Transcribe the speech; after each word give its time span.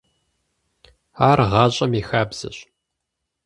Ар 1.29 1.39
гъащӏэм 1.51 1.91
и 1.99 2.01
хабзэщ. 2.07 2.57